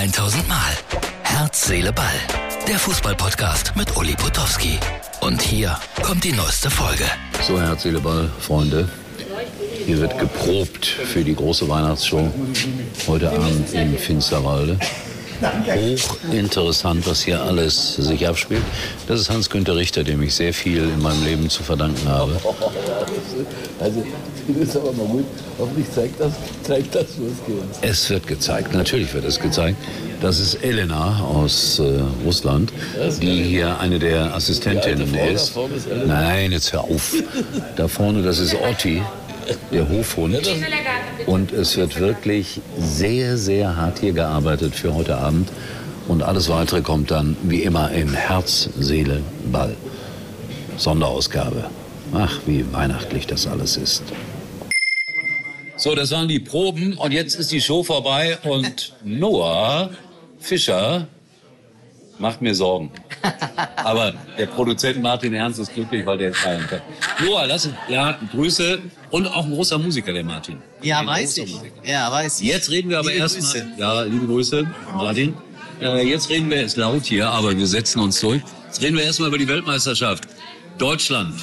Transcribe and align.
1000 0.00 0.48
Mal. 0.48 0.56
Herz, 1.24 1.66
Seele, 1.66 1.92
Ball. 1.92 2.06
Der 2.66 2.78
Fußballpodcast 2.78 3.76
mit 3.76 3.94
Uli 3.98 4.14
Potowski. 4.14 4.78
Und 5.20 5.42
hier 5.42 5.78
kommt 6.02 6.24
die 6.24 6.32
neueste 6.32 6.70
Folge. 6.70 7.04
So, 7.46 7.60
Herz, 7.60 7.82
Seele, 7.82 8.00
Ball, 8.00 8.30
Freunde. 8.40 8.88
Hier 9.84 10.00
wird 10.00 10.18
geprobt 10.18 10.86
für 10.86 11.22
die 11.22 11.34
große 11.34 11.68
Weihnachtsshow 11.68 12.32
heute 13.06 13.30
Abend 13.30 13.74
in 13.74 13.98
Finsterwalde. 13.98 14.78
Hochinteressant, 15.42 17.06
was 17.06 17.22
hier 17.22 17.42
alles 17.42 17.96
sich 17.96 18.26
abspielt. 18.28 18.62
Das 19.06 19.20
ist 19.20 19.30
Hans-Günther 19.30 19.76
Richter, 19.76 20.04
dem 20.04 20.22
ich 20.22 20.34
sehr 20.34 20.52
viel 20.52 20.84
in 20.84 21.00
meinem 21.00 21.24
Leben 21.24 21.50
zu 21.50 21.62
verdanken 21.62 22.08
habe. 22.08 22.38
Also, 23.80 24.04
das 24.46 24.68
ist 24.68 24.76
aber 24.76 24.92
mal 24.92 25.06
gut. 25.06 25.24
Hoffentlich 25.58 25.90
zeigt 25.90 26.20
das, 26.20 26.32
zeigt 26.62 26.94
das, 26.94 27.06
wo 27.16 27.26
es 27.26 27.46
geht. 27.46 27.90
Es 27.90 28.10
wird 28.10 28.26
gezeigt, 28.26 28.74
natürlich 28.74 29.12
wird 29.14 29.24
es 29.24 29.40
gezeigt. 29.40 29.78
Das 30.20 30.38
ist 30.38 30.62
Elena 30.62 31.20
aus 31.20 31.78
äh, 31.78 32.00
Russland, 32.26 32.72
die 33.22 33.42
hier 33.42 33.78
eine 33.80 33.98
der 33.98 34.34
Assistentinnen 34.34 35.14
ist. 35.14 35.56
ist. 35.56 35.88
Nein, 36.06 36.52
jetzt 36.52 36.72
hör 36.74 36.84
auf. 36.84 37.14
Da 37.76 37.88
vorne, 37.88 38.22
das 38.22 38.38
ist 38.38 38.54
Otti, 38.54 39.02
der 39.72 39.88
Hofhund. 39.88 40.48
Und 41.26 41.52
es 41.52 41.76
wird 41.76 41.98
wirklich 41.98 42.60
sehr, 42.78 43.36
sehr 43.36 43.76
hart 43.76 43.98
hier 44.00 44.12
gearbeitet 44.12 44.74
für 44.74 44.94
heute 44.94 45.16
Abend. 45.16 45.48
Und 46.08 46.22
alles 46.22 46.48
weitere 46.48 46.80
kommt 46.80 47.10
dann 47.10 47.36
wie 47.42 47.62
immer 47.62 47.92
in 47.92 48.12
Herz, 48.12 48.68
Seele, 48.78 49.22
Ball. 49.52 49.76
Sonderausgabe. 50.76 51.70
Ach, 52.12 52.40
wie 52.46 52.64
weihnachtlich 52.72 53.26
das 53.26 53.46
alles 53.46 53.76
ist. 53.76 54.02
So, 55.76 55.94
das 55.94 56.10
waren 56.10 56.28
die 56.28 56.40
Proben 56.40 56.94
und 56.94 57.12
jetzt 57.12 57.36
ist 57.36 57.52
die 57.52 57.60
Show 57.60 57.82
vorbei 57.82 58.38
und 58.42 58.92
Noah 59.04 59.90
Fischer 60.38 61.06
macht 62.20 62.40
mir 62.42 62.54
Sorgen. 62.54 62.90
Aber 63.76 64.14
der 64.38 64.46
Produzent 64.46 65.02
Martin 65.02 65.34
Ernst 65.34 65.58
ist 65.58 65.74
glücklich, 65.74 66.04
weil 66.06 66.18
der 66.18 66.30
ist 66.30 66.38
feiern 66.38 66.66
kann. 66.68 66.80
Noah, 67.24 67.46
lass 67.46 67.66
uns, 67.66 67.74
ja, 67.88 68.18
Grüße 68.30 68.78
und 69.10 69.26
auch 69.26 69.44
ein 69.44 69.50
großer 69.52 69.78
Musiker, 69.78 70.12
der 70.12 70.24
Martin. 70.24 70.58
Ja, 70.82 71.00
Ein 71.00 71.06
weiß 71.06 71.38
ich. 71.38 71.52
Musiker. 71.52 71.72
Ja, 71.84 72.12
weiß 72.12 72.40
ich. 72.40 72.46
Jetzt 72.46 72.70
reden 72.70 72.90
wir 72.90 72.98
aber 72.98 73.12
erstmal. 73.12 73.66
Ja, 73.76 74.02
liebe 74.02 74.26
Grüße, 74.26 74.66
Martin. 74.94 75.34
Äh, 75.80 76.06
jetzt 76.06 76.28
reden 76.28 76.50
wir, 76.50 76.62
ist 76.62 76.76
laut 76.76 77.04
hier, 77.06 77.30
aber 77.30 77.56
wir 77.56 77.66
setzen 77.66 78.00
uns 78.00 78.20
durch. 78.20 78.42
Jetzt 78.66 78.82
reden 78.82 78.96
wir 78.96 79.04
erstmal 79.04 79.28
über 79.28 79.38
die 79.38 79.48
Weltmeisterschaft. 79.48 80.24
Deutschland. 80.78 81.34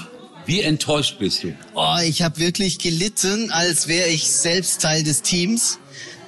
Wie 0.46 0.62
enttäuscht 0.62 1.20
bist 1.20 1.44
du? 1.44 1.54
Oh, 1.74 1.98
ich 2.06 2.22
habe 2.22 2.40
wirklich 2.40 2.80
gelitten, 2.80 3.52
als 3.52 3.88
wäre 3.90 4.08
ich 4.08 4.30
selbst 4.30 4.82
Teil 4.82 5.04
des 5.04 5.22
Teams. 5.22 5.78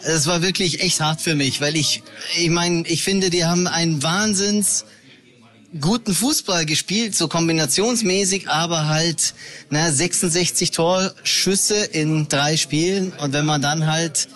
Es 0.03 0.27
war 0.27 0.41
wirklich 0.41 0.81
echt 0.81 1.01
hart 1.01 1.21
für 1.21 1.35
mich, 1.35 1.61
weil 1.61 1.75
ich, 1.75 2.03
ich 2.37 2.49
meine, 2.49 2.87
ich 2.87 3.03
finde, 3.03 3.29
die 3.29 3.45
haben 3.45 3.67
einen 3.67 4.01
Wahnsinns 4.01 4.85
guten 5.79 6.13
Fußball 6.13 6.65
gespielt, 6.65 7.15
so 7.15 7.27
kombinationsmäßig, 7.27 8.49
aber 8.49 8.87
halt 8.87 9.33
na, 9.69 9.91
66 9.91 10.71
Torschüsse 10.71 11.75
in 11.75 12.27
drei 12.27 12.57
Spielen. 12.57 13.13
Und 13.13 13.33
wenn 13.33 13.45
man 13.45 13.61
dann 13.61 13.85
halt 13.85 14.29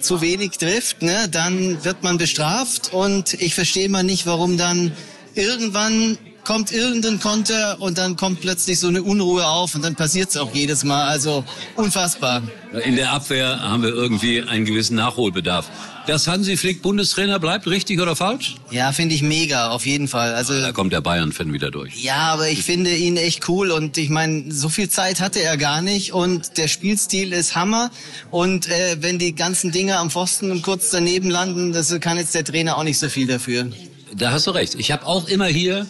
zu 0.00 0.20
wenig 0.20 0.52
trifft, 0.52 1.02
ne, 1.02 1.28
dann 1.30 1.84
wird 1.84 2.02
man 2.02 2.18
bestraft. 2.18 2.92
Und 2.92 3.34
ich 3.34 3.54
verstehe 3.54 3.88
mal 3.88 4.02
nicht, 4.02 4.26
warum 4.26 4.56
dann 4.56 4.92
irgendwann 5.34 6.18
kommt 6.44 6.72
irgendein 6.72 7.20
Konter 7.20 7.76
und 7.80 7.98
dann 7.98 8.16
kommt 8.16 8.40
plötzlich 8.40 8.78
so 8.80 8.88
eine 8.88 9.02
Unruhe 9.02 9.46
auf 9.46 9.74
und 9.74 9.84
dann 9.84 9.94
passiert's 9.94 10.36
auch 10.36 10.52
jedes 10.54 10.84
Mal. 10.84 11.08
Also 11.08 11.44
unfassbar. 11.76 12.42
In 12.84 12.96
der 12.96 13.12
Abwehr 13.12 13.60
haben 13.60 13.82
wir 13.82 13.90
irgendwie 13.90 14.42
einen 14.42 14.64
gewissen 14.64 14.96
Nachholbedarf. 14.96 15.68
Dass 16.06 16.26
Hansi 16.26 16.56
Flick 16.56 16.82
Bundestrainer 16.82 17.38
bleibt, 17.38 17.68
richtig 17.68 18.00
oder 18.00 18.16
falsch? 18.16 18.56
Ja, 18.72 18.90
finde 18.90 19.14
ich 19.14 19.22
mega, 19.22 19.70
auf 19.70 19.86
jeden 19.86 20.08
Fall. 20.08 20.34
Also 20.34 20.58
Da 20.60 20.72
kommt 20.72 20.92
der 20.92 21.00
Bayern-Fan 21.00 21.52
wieder 21.52 21.70
durch. 21.70 22.02
Ja, 22.02 22.32
aber 22.32 22.48
ich 22.48 22.62
finde 22.64 22.92
ihn 22.92 23.16
echt 23.16 23.48
cool 23.48 23.70
und 23.70 23.96
ich 23.96 24.08
meine, 24.08 24.50
so 24.50 24.68
viel 24.68 24.88
Zeit 24.88 25.20
hatte 25.20 25.40
er 25.40 25.56
gar 25.56 25.80
nicht 25.80 26.12
und 26.12 26.56
der 26.56 26.66
Spielstil 26.66 27.32
ist 27.32 27.54
Hammer 27.54 27.92
und 28.32 28.68
äh, 28.68 28.96
wenn 28.98 29.20
die 29.20 29.36
ganzen 29.36 29.70
Dinge 29.70 29.98
am 29.98 30.10
Pfosten 30.10 30.50
und 30.50 30.62
kurz 30.62 30.90
daneben 30.90 31.30
landen, 31.30 31.72
das 31.72 31.94
kann 32.00 32.16
jetzt 32.18 32.34
der 32.34 32.44
Trainer 32.44 32.78
auch 32.78 32.84
nicht 32.84 32.98
so 32.98 33.08
viel 33.08 33.28
dafür. 33.28 33.68
Da 34.16 34.32
hast 34.32 34.48
du 34.48 34.50
recht. 34.50 34.74
Ich 34.74 34.90
habe 34.90 35.06
auch 35.06 35.28
immer 35.28 35.46
hier 35.46 35.86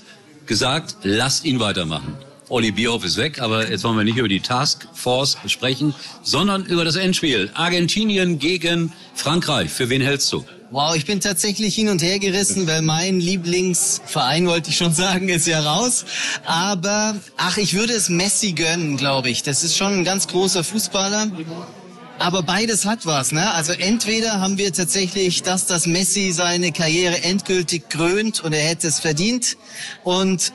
gesagt, 0.46 0.96
lasst 1.02 1.44
ihn 1.44 1.60
weitermachen. 1.60 2.16
Olli 2.48 2.70
Bierhoff 2.70 3.04
ist 3.04 3.16
weg, 3.16 3.40
aber 3.40 3.70
jetzt 3.70 3.82
wollen 3.82 3.96
wir 3.96 4.04
nicht 4.04 4.18
über 4.18 4.28
die 4.28 4.40
Taskforce 4.40 5.38
sprechen, 5.46 5.94
sondern 6.22 6.66
über 6.66 6.84
das 6.84 6.96
Endspiel. 6.96 7.50
Argentinien 7.54 8.38
gegen 8.38 8.92
Frankreich. 9.14 9.70
Für 9.70 9.88
wen 9.88 10.02
hältst 10.02 10.30
du? 10.32 10.44
Wow, 10.70 10.96
ich 10.96 11.04
bin 11.04 11.20
tatsächlich 11.20 11.74
hin 11.74 11.90
und 11.90 12.02
her 12.02 12.18
gerissen, 12.18 12.66
weil 12.66 12.80
mein 12.80 13.20
Lieblingsverein, 13.20 14.46
wollte 14.46 14.70
ich 14.70 14.76
schon 14.76 14.92
sagen, 14.94 15.28
ist 15.28 15.46
ja 15.46 15.60
raus. 15.60 16.04
Aber, 16.44 17.16
ach, 17.36 17.58
ich 17.58 17.74
würde 17.74 17.92
es 17.92 18.08
Messi 18.08 18.52
gönnen, 18.52 18.96
glaube 18.96 19.28
ich. 19.28 19.42
Das 19.42 19.64
ist 19.64 19.76
schon 19.76 19.92
ein 19.92 20.04
ganz 20.04 20.28
großer 20.28 20.64
Fußballer. 20.64 21.30
Aber 22.22 22.44
beides 22.44 22.84
hat 22.86 23.04
was, 23.04 23.32
ne? 23.32 23.52
Also 23.52 23.72
entweder 23.72 24.40
haben 24.40 24.56
wir 24.56 24.72
tatsächlich 24.72 25.42
das, 25.42 25.66
dass 25.66 25.88
Messi 25.88 26.30
seine 26.30 26.70
Karriere 26.70 27.24
endgültig 27.24 27.88
krönt 27.88 28.38
und 28.44 28.52
er 28.52 28.62
hätte 28.62 28.86
es 28.86 29.00
verdient. 29.00 29.56
Und 30.04 30.52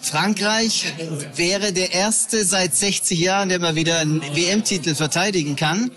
Frankreich 0.00 0.92
wäre 1.34 1.72
der 1.72 1.92
erste 1.92 2.44
seit 2.44 2.76
60 2.76 3.18
Jahren, 3.18 3.48
der 3.48 3.58
mal 3.58 3.74
wieder 3.74 3.98
einen 3.98 4.22
WM-Titel 4.22 4.94
verteidigen 4.94 5.56
kann. 5.56 5.90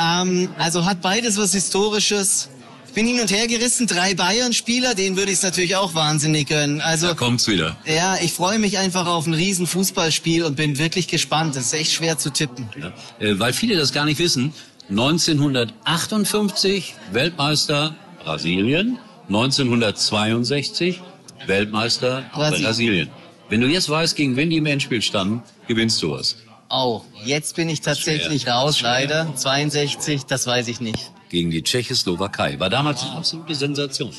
Ähm, 0.00 0.48
also 0.56 0.86
hat 0.86 1.02
beides 1.02 1.36
was 1.36 1.52
Historisches. 1.52 2.48
Ich 2.96 3.02
bin 3.02 3.12
hin 3.12 3.20
und 3.20 3.30
her 3.30 3.46
gerissen. 3.46 3.86
Drei 3.86 4.14
Bayern-Spieler, 4.14 4.94
denen 4.94 5.18
würde 5.18 5.30
ich 5.30 5.36
es 5.36 5.42
natürlich 5.42 5.76
auch 5.76 5.94
wahnsinnig 5.94 6.48
gönnen. 6.48 6.80
Also 6.80 7.08
Da 7.08 7.12
kommt's 7.12 7.46
wieder. 7.46 7.76
ja, 7.84 8.16
ich 8.22 8.32
freue 8.32 8.58
mich 8.58 8.78
einfach 8.78 9.06
auf 9.06 9.26
ein 9.26 9.34
riesen 9.34 9.66
Fußballspiel 9.66 10.44
und 10.44 10.56
bin 10.56 10.78
wirklich 10.78 11.06
gespannt. 11.06 11.56
Das 11.56 11.66
ist 11.66 11.74
echt 11.74 11.92
schwer 11.92 12.16
zu 12.16 12.32
tippen. 12.32 12.70
Ja. 12.80 12.94
Äh, 13.18 13.38
weil 13.38 13.52
viele 13.52 13.76
das 13.76 13.92
gar 13.92 14.06
nicht 14.06 14.18
wissen. 14.18 14.54
1958 14.88 16.94
Weltmeister 17.12 17.94
Brasilien, 18.24 18.96
1962 19.28 21.02
Weltmeister 21.46 22.24
Brasilien. 22.32 22.64
Brasilien. 22.64 23.10
Wenn 23.50 23.60
du 23.60 23.66
jetzt 23.66 23.90
weißt, 23.90 24.16
gegen 24.16 24.36
wen 24.36 24.48
die 24.48 24.56
im 24.56 24.64
Endspiel 24.64 25.02
standen, 25.02 25.42
gewinnst 25.68 26.02
du 26.02 26.12
was. 26.12 26.36
Oh, 26.70 27.02
jetzt 27.26 27.56
bin 27.56 27.68
ich 27.68 27.82
tatsächlich 27.82 28.48
raus, 28.48 28.80
leider. 28.80 29.34
62, 29.36 30.24
das 30.24 30.46
weiß 30.46 30.68
ich 30.68 30.80
nicht. 30.80 31.10
Gegen 31.28 31.50
die 31.50 31.62
Tschechoslowakei. 31.62 32.58
War 32.60 32.70
damals 32.70 33.02
eine 33.02 33.12
absolute 33.12 33.54
Sensation. 33.54 34.12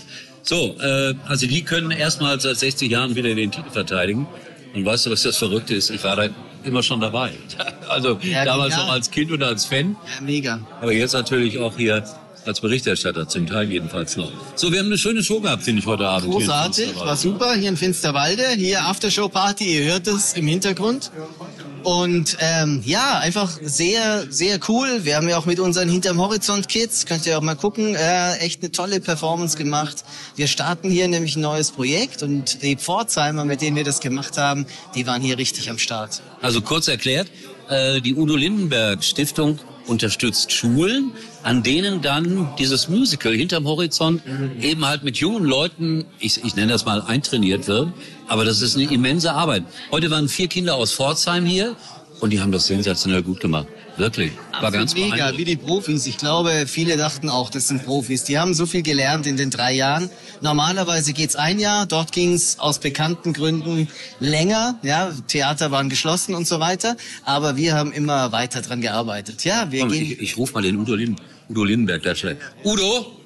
So, 0.44 0.76
äh, 0.80 1.14
also 1.28 1.48
die 1.48 1.62
können 1.64 1.92
erstmals 1.92 2.44
seit 2.44 2.58
60 2.58 2.92
Jahren 2.92 3.16
wieder 3.16 3.34
den 3.34 3.52
Titel 3.52 3.70
verteidigen. 3.70 4.28
Und 4.74 4.86
weißt 4.86 5.06
du, 5.06 5.12
was 5.12 5.24
das 5.24 5.38
Verrückte 5.38 5.74
ist? 5.76 5.90
Ich 5.90 6.04
war 6.04 6.16
da 6.16 6.30
immer 6.64 6.84
schon 6.84 7.00
dabei. 7.00 7.32
Also 7.90 8.20
Ja, 8.22 8.44
damals 8.44 8.76
noch 8.76 8.92
als 8.92 9.10
Kind 9.10 9.32
und 9.32 9.42
als 9.42 9.64
Fan. 9.64 9.96
Ja, 10.16 10.22
mega. 10.22 10.60
Aber 10.82 10.92
jetzt 10.92 11.14
natürlich 11.14 11.58
auch 11.58 11.78
hier 11.78 12.04
als 12.46 12.60
Berichterstatter, 12.60 13.28
zum 13.28 13.48
Teil 13.48 13.72
jedenfalls 13.72 14.18
noch. 14.18 14.32
So, 14.56 14.72
wir 14.72 14.80
haben 14.80 14.88
eine 14.88 14.98
schöne 14.98 15.24
Show 15.24 15.40
gehabt, 15.40 15.64
finde 15.64 15.82
ich, 15.82 15.86
heute 15.88 16.06
Abend. 16.08 16.32
Großartig, 16.32 16.86
Finsterwalde. 16.86 17.10
war 17.10 17.16
super 17.18 17.56
hier 17.56 17.70
in 17.70 17.78
Finsterwalde, 17.78 18.44
hier 18.58 18.84
Aftershow-Party, 18.86 19.64
ihr 19.80 19.92
hört 19.94 20.08
es 20.08 20.34
im 20.34 20.48
Hintergrund. 20.48 21.12
Und 21.84 22.38
ähm, 22.40 22.82
ja, 22.86 23.20
einfach 23.20 23.58
sehr, 23.62 24.26
sehr 24.30 24.60
cool. 24.68 25.06
Wir 25.06 25.16
haben 25.16 25.30
ja 25.30 25.38
auch 25.38 25.46
mit 25.46 25.60
unseren 25.60 25.90
Hinterm 25.90 26.20
Horizont 26.20 26.68
Kids, 26.68 27.06
könnt 27.06 27.26
ihr 27.26 27.38
auch 27.38 27.42
mal 27.42 27.56
gucken, 27.56 27.96
äh, 27.96 28.38
echt 28.38 28.62
eine 28.62 28.72
tolle 28.72 29.00
Performance 29.00 29.58
gemacht. 29.58 30.04
Wir 30.36 30.48
starten 30.48 30.90
hier 30.90 31.08
nämlich 31.08 31.36
ein 31.36 31.42
neues 31.42 31.72
Projekt 31.72 32.24
und 32.24 32.62
die 32.62 32.76
Pforzheimer, 32.76 33.46
mit 33.46 33.62
denen 33.62 33.78
wir 33.78 33.84
das 33.84 34.00
gemacht 34.00 34.38
haben, 34.38 34.66
die 34.96 35.08
waren 35.08 35.22
hier 35.22 35.38
richtig 35.38 35.70
am 35.70 35.78
Start. 35.78 36.22
Also 36.42 36.62
kurz 36.62 36.88
erklärt, 36.88 37.30
äh, 37.70 38.02
die 38.02 38.16
Udo 38.16 38.36
Lindenberg 38.36 39.04
Stiftung 39.04 39.60
unterstützt 39.88 40.52
Schulen, 40.52 41.12
an 41.44 41.64
denen 41.64 42.02
dann 42.02 42.50
dieses 42.60 42.90
Musical 42.90 43.34
hinterm 43.34 43.66
Horizont 43.66 44.22
eben 44.62 44.86
halt 44.86 45.04
mit 45.04 45.18
jungen 45.18 45.46
Leuten, 45.46 46.06
ich, 46.20 46.44
ich 46.44 46.56
nenne 46.56 46.74
das 46.74 46.86
mal, 46.86 47.02
eintrainiert 47.02 47.68
wird. 47.68 47.90
Aber 48.28 48.46
das 48.46 48.62
ist 48.62 48.76
eine 48.76 48.92
immense 48.92 49.32
Arbeit. 49.32 49.64
Heute 49.92 50.12
waren 50.12 50.28
vier 50.28 50.48
Kinder 50.48 50.76
aus 50.76 50.92
Pforzheim 50.92 51.46
hier 51.46 51.76
und 52.20 52.32
die 52.32 52.40
haben 52.42 52.52
das 52.52 52.66
sensationell 52.68 53.22
gut 53.24 53.40
gemacht. 53.40 53.68
Wirklich. 53.98 54.32
War 54.60 54.72
ganz 54.72 54.94
mega, 54.94 55.36
wie 55.38 55.46
die 55.46 55.56
Profis. 55.56 56.06
Ich 56.06 56.18
glaube, 56.18 56.66
viele 56.68 56.98
dachten 56.98 57.30
auch, 57.30 57.50
das 57.50 57.68
sind 57.68 57.84
Profis. 57.84 58.24
Die 58.24 58.38
haben 58.38 58.54
so 58.54 58.66
viel 58.66 58.84
gelernt 58.84 59.26
in 59.26 59.38
den 59.38 59.50
drei 59.50 59.74
Jahren. 59.74 60.10
Normalerweise 60.42 61.14
geht's 61.14 61.36
ein 61.36 61.60
Jahr, 61.60 61.86
dort 61.88 62.12
ging's 62.12 62.60
aus 62.60 62.80
bekannten 62.80 63.34
Gründen 63.34 63.88
länger. 64.20 64.78
Ja, 64.84 65.12
Theater 65.28 65.72
waren 65.72 65.90
geschlossen 65.90 66.36
und 66.36 66.48
so 66.48 66.60
weiter. 66.60 66.96
Aber 67.26 67.58
wir 67.58 67.76
haben 67.76 67.92
immer 67.92 68.32
weiter 68.32 68.62
dran 68.62 68.82
gearbeitet. 68.82 69.44
Ja, 69.44 69.72
wir 69.72 69.82
Komm, 69.82 69.92
gehen. 69.92 70.04
ich, 70.04 70.20
ich 70.20 70.38
rufe 70.38 70.54
mal 70.54 70.62
den 70.62 70.78
Udo, 70.78 70.94
Linden, 70.94 71.22
Udo 71.50 71.64
Lindenberg 71.64 72.18
schnell. 72.18 72.38
Udo, 72.64 73.18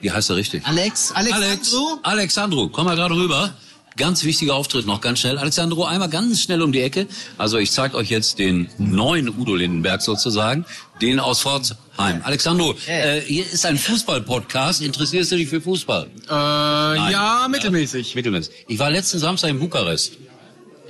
wie 0.00 0.10
heißt 0.10 0.30
er 0.30 0.36
richtig? 0.36 0.64
Alex, 0.66 1.12
Alex, 1.12 1.36
Alexandru? 1.36 1.98
Alexandru, 2.02 2.68
komm 2.68 2.86
mal 2.86 2.96
gerade 2.96 3.14
rüber. 3.14 3.54
Ganz 3.96 4.24
wichtiger 4.24 4.54
Auftritt 4.54 4.86
noch 4.86 5.00
ganz 5.00 5.20
schnell. 5.20 5.38
Alexandro, 5.38 5.84
einmal 5.84 6.10
ganz 6.10 6.42
schnell 6.42 6.60
um 6.60 6.70
die 6.70 6.82
Ecke. 6.82 7.06
Also 7.38 7.56
ich 7.56 7.70
zeige 7.70 7.96
euch 7.96 8.10
jetzt 8.10 8.38
den 8.38 8.68
neuen 8.76 9.28
Udo 9.28 9.54
Lindenberg 9.54 10.02
sozusagen, 10.02 10.66
den 11.00 11.18
aus 11.18 11.40
Pforzheim. 11.40 12.20
Alexandro, 12.22 12.74
äh, 12.86 13.20
hier 13.22 13.44
ist 13.50 13.64
ein 13.64 13.78
Fußball-Podcast. 13.78 14.82
Interessierst 14.82 15.32
du 15.32 15.36
dich 15.36 15.48
für 15.48 15.62
Fußball? 15.62 16.08
Äh, 16.28 16.30
ja, 16.30 17.46
mittelmäßig. 17.50 18.14
Mittelmäßig. 18.14 18.54
Ich 18.68 18.78
war 18.78 18.90
letzten 18.90 19.18
Samstag 19.18 19.48
in 19.48 19.58
Bukarest. 19.58 20.18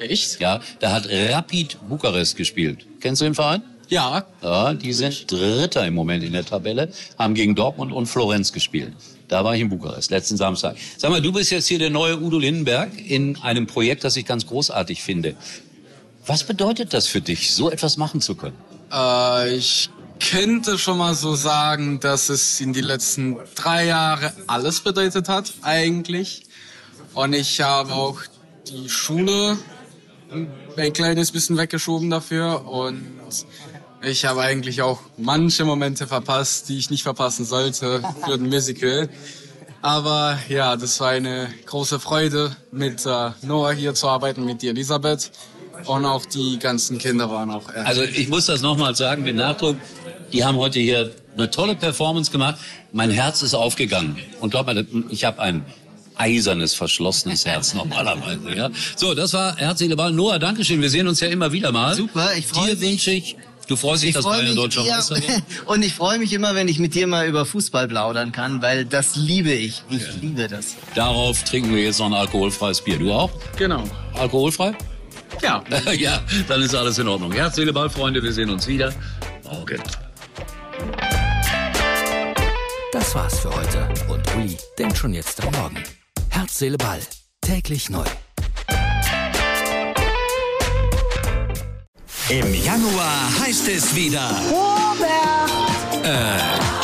Echt? 0.00 0.40
Ja, 0.40 0.60
da 0.80 0.92
hat 0.92 1.08
Rapid 1.08 1.78
Bukarest 1.88 2.36
gespielt. 2.36 2.86
Kennst 3.00 3.20
du 3.20 3.24
den 3.24 3.34
Verein? 3.34 3.62
Ja. 3.88 4.26
Ja, 4.42 4.74
die 4.74 4.92
sind 4.92 5.30
Dritter 5.30 5.86
im 5.86 5.94
Moment 5.94 6.24
in 6.24 6.32
der 6.32 6.44
Tabelle, 6.44 6.90
haben 7.18 7.34
gegen 7.34 7.54
Dortmund 7.54 7.92
und 7.92 8.06
Florenz 8.06 8.52
gespielt. 8.52 8.92
Da 9.28 9.44
war 9.44 9.54
ich 9.54 9.60
in 9.60 9.68
Bukarest, 9.68 10.10
letzten 10.10 10.36
Samstag. 10.36 10.76
Sag 10.96 11.10
mal, 11.10 11.20
du 11.20 11.32
bist 11.32 11.50
jetzt 11.50 11.66
hier 11.66 11.78
der 11.78 11.90
neue 11.90 12.20
Udo 12.20 12.38
Lindenberg 12.38 12.90
in 12.98 13.36
einem 13.42 13.66
Projekt, 13.66 14.04
das 14.04 14.16
ich 14.16 14.24
ganz 14.24 14.46
großartig 14.46 15.02
finde. 15.02 15.34
Was 16.26 16.44
bedeutet 16.44 16.92
das 16.92 17.06
für 17.06 17.20
dich, 17.20 17.52
so 17.52 17.70
etwas 17.70 17.96
machen 17.96 18.20
zu 18.20 18.34
können? 18.34 18.56
Äh, 18.92 19.54
ich 19.56 19.90
könnte 20.18 20.78
schon 20.78 20.98
mal 20.98 21.14
so 21.14 21.34
sagen, 21.34 22.00
dass 22.00 22.28
es 22.28 22.60
in 22.60 22.72
die 22.72 22.80
letzten 22.80 23.36
drei 23.54 23.86
Jahre 23.86 24.32
alles 24.46 24.80
bedeutet 24.80 25.28
hat, 25.28 25.52
eigentlich. 25.62 26.42
Und 27.14 27.32
ich 27.32 27.60
habe 27.60 27.92
auch 27.92 28.20
die 28.68 28.88
Schule 28.88 29.58
ein 30.30 30.92
kleines 30.92 31.30
bisschen 31.32 31.56
weggeschoben 31.56 32.10
dafür 32.10 32.66
und 32.66 33.15
ich 34.02 34.24
habe 34.24 34.42
eigentlich 34.42 34.82
auch 34.82 35.00
manche 35.16 35.64
Momente 35.64 36.06
verpasst, 36.06 36.68
die 36.68 36.78
ich 36.78 36.90
nicht 36.90 37.02
verpassen 37.02 37.44
sollte 37.44 38.02
für 38.24 38.38
den 38.38 38.48
Musical. 38.48 39.08
Aber 39.82 40.38
ja, 40.48 40.76
das 40.76 40.98
war 41.00 41.10
eine 41.10 41.48
große 41.66 42.00
Freude, 42.00 42.56
mit 42.72 43.06
äh, 43.06 43.30
Noah 43.42 43.72
hier 43.72 43.94
zu 43.94 44.08
arbeiten, 44.08 44.44
mit 44.44 44.62
dir, 44.62 44.70
Elisabeth. 44.70 45.30
Und 45.84 46.04
auch 46.06 46.24
die 46.26 46.58
ganzen 46.58 46.98
Kinder 46.98 47.30
waren 47.30 47.50
auch. 47.50 47.68
Äh, 47.68 47.78
Also 47.84 48.02
ich 48.02 48.28
muss 48.28 48.46
das 48.46 48.62
nochmal 48.62 48.94
sagen 48.96 49.22
mit 49.22 49.36
Nachdruck. 49.36 49.76
Die 50.32 50.44
haben 50.44 50.56
heute 50.56 50.80
hier 50.80 51.12
eine 51.36 51.50
tolle 51.50 51.76
Performance 51.76 52.32
gemacht. 52.32 52.56
Mein 52.92 53.10
Herz 53.10 53.42
ist 53.42 53.54
aufgegangen. 53.54 54.18
Und 54.40 54.50
glaub 54.50 54.66
mal, 54.66 54.86
ich 55.10 55.24
habe 55.24 55.40
ein 55.40 55.64
eisernes, 56.16 56.74
verschlossenes 56.74 57.44
Herz 57.44 57.74
normalerweise. 57.74 58.54
Ja. 58.54 58.70
So, 58.96 59.14
das 59.14 59.32
war 59.32 59.56
Herzliche 59.56 59.96
Ball. 59.96 60.12
Noah, 60.12 60.38
Dankeschön. 60.38 60.80
Wir 60.80 60.90
sehen 60.90 61.08
uns 61.08 61.20
ja 61.20 61.28
immer 61.28 61.52
wieder 61.52 61.72
mal. 61.72 61.94
Super, 61.94 62.30
ich 62.36 62.46
freu 62.46 62.66
Dir 62.66 62.74
mich. 62.74 62.80
wünsche 62.80 63.10
ich, 63.10 63.36
du 63.68 63.76
freust 63.76 64.02
dich, 64.02 64.10
Ich 64.10 64.14
dass 64.14 64.24
freue 64.24 64.38
Bayern 64.38 64.46
mich 64.48 64.56
deutscher 64.56 64.82
ja, 64.82 64.96
Meister 64.96 65.16
wird? 65.16 65.42
und 65.66 65.82
ich 65.84 65.94
freue 65.94 66.18
mich 66.18 66.32
immer, 66.32 66.54
wenn 66.54 66.68
ich 66.68 66.78
mit 66.78 66.94
dir 66.94 67.06
mal 67.06 67.26
über 67.26 67.44
Fußball 67.44 67.88
plaudern 67.88 68.32
kann, 68.32 68.62
weil 68.62 68.84
das 68.84 69.16
liebe 69.16 69.52
ich. 69.52 69.82
Ich 69.90 70.02
liebe 70.20 70.48
das. 70.48 70.76
Darauf 70.94 71.42
trinken 71.44 71.74
wir 71.74 71.82
jetzt 71.82 71.98
noch 71.98 72.06
ein 72.06 72.14
alkoholfreies 72.14 72.80
Bier. 72.80 72.98
Du 72.98 73.12
auch? 73.12 73.30
genau. 73.56 73.84
Alkoholfrei? 74.14 74.74
Ja. 75.42 75.62
ja, 75.98 76.22
dann 76.48 76.62
ist 76.62 76.74
alles 76.74 76.98
in 76.98 77.08
Ordnung. 77.08 77.32
Herz, 77.32 77.56
Seele, 77.56 77.72
Ball, 77.72 77.90
Freunde, 77.90 78.22
wir 78.22 78.32
sehen 78.32 78.48
uns 78.50 78.66
wieder 78.66 78.92
morgen. 79.44 79.82
Das 82.92 83.14
war's 83.14 83.40
für 83.40 83.54
heute. 83.54 83.88
Und 84.08 84.22
Uli 84.36 84.56
denkt 84.78 84.96
schon 84.96 85.12
jetzt 85.12 85.42
am 85.42 85.52
Morgen. 85.52 85.84
Herz, 86.46 86.58
Seele, 86.58 86.78
Ball. 86.78 87.00
Täglich 87.40 87.90
neu. 87.90 88.04
Im 92.28 92.54
Januar 92.54 93.40
heißt 93.40 93.66
es 93.66 93.96
wieder 93.96 94.30
Robert! 94.48 96.04
äh, 96.04 96.38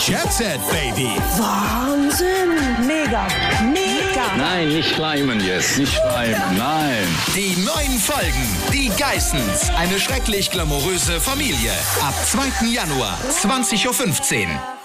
Jet 0.04 0.32
Set 0.32 0.60
Baby. 0.68 1.10
Wahnsinn! 1.38 2.86
Mega! 2.88 3.28
Mega! 3.72 4.36
Nein, 4.36 4.68
nicht 4.70 4.96
schleimen 4.96 5.38
jetzt, 5.38 5.78
nicht 5.78 5.92
schleimen, 5.92 6.58
nein. 6.58 7.06
Die 7.36 7.54
neuen 7.62 8.00
Folgen, 8.00 8.48
die 8.72 8.90
Geissens, 8.98 9.70
eine 9.76 10.00
schrecklich 10.00 10.50
glamouröse 10.50 11.20
Familie. 11.20 11.72
Ab 12.00 12.14
2. 12.26 12.66
Januar, 12.66 13.16
20.15 13.30 14.48
Uhr. 14.48 14.81